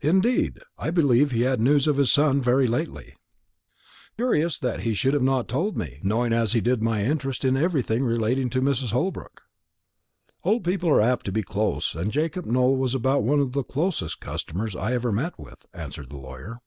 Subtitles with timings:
[0.00, 0.58] "Indeed!
[0.78, 3.14] I believe he had news of his son very lately."
[4.16, 7.56] "Curious that he should not have told me, knowing as he did my interest in
[7.56, 8.90] everything relating to Mrs.
[8.90, 9.42] Holbrook."
[10.42, 13.62] "Old people are apt to be close; and Jacob Nowell was about one of the
[13.62, 16.58] closest customers I ever met with," answered the lawyer.